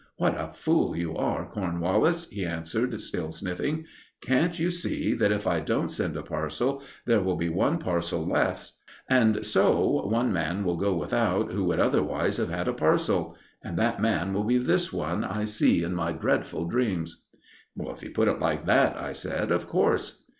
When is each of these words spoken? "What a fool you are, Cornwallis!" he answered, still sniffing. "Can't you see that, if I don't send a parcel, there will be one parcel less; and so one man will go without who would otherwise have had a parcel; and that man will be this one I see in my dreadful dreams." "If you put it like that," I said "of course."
"What 0.17 0.33
a 0.33 0.49
fool 0.55 0.95
you 0.97 1.15
are, 1.15 1.47
Cornwallis!" 1.47 2.27
he 2.31 2.43
answered, 2.43 2.99
still 2.99 3.31
sniffing. 3.31 3.85
"Can't 4.19 4.57
you 4.57 4.71
see 4.71 5.13
that, 5.13 5.31
if 5.31 5.45
I 5.45 5.59
don't 5.59 5.89
send 5.91 6.17
a 6.17 6.23
parcel, 6.23 6.81
there 7.05 7.21
will 7.21 7.35
be 7.35 7.49
one 7.49 7.77
parcel 7.77 8.25
less; 8.27 8.79
and 9.07 9.45
so 9.45 10.07
one 10.07 10.33
man 10.33 10.63
will 10.63 10.77
go 10.77 10.95
without 10.95 11.51
who 11.51 11.65
would 11.65 11.79
otherwise 11.79 12.37
have 12.37 12.49
had 12.49 12.67
a 12.67 12.73
parcel; 12.73 13.35
and 13.63 13.77
that 13.77 14.01
man 14.01 14.33
will 14.33 14.43
be 14.43 14.57
this 14.57 14.91
one 14.91 15.23
I 15.23 15.43
see 15.43 15.83
in 15.83 15.93
my 15.93 16.13
dreadful 16.13 16.65
dreams." 16.65 17.25
"If 17.79 18.01
you 18.01 18.09
put 18.09 18.27
it 18.27 18.39
like 18.39 18.65
that," 18.65 18.97
I 18.97 19.11
said 19.11 19.51
"of 19.51 19.67
course." 19.67 20.23